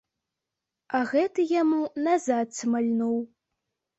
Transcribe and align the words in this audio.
А 0.99 1.01
гэты 1.09 1.43
яму 1.51 1.77
назад 2.07 2.47
смальнуў. 2.61 3.15